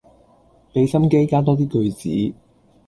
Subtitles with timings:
[0.73, 1.91] 俾心機加多啲句
[2.31, 2.35] 子